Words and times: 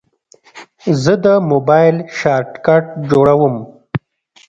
زه 1.01 1.13
د 1.25 1.27
موبایل 1.51 1.95
شارټکټ 2.17 2.83
جوړوم. 3.09 3.55